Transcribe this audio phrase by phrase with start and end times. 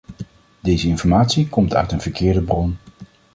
[0.59, 2.77] Deze informatie komt uit een verkeerde bron.